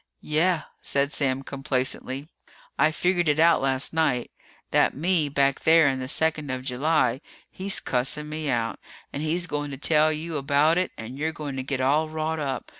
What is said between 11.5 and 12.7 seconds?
to get all wrought up.